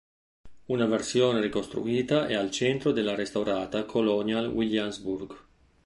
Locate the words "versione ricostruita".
0.87-2.25